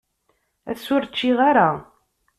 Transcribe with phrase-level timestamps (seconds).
[0.71, 1.69] Ass-a, ur ččiɣ ara.